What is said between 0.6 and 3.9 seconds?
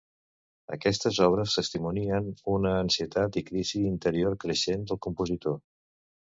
Aquestes obres testimonien una ansietat i crisi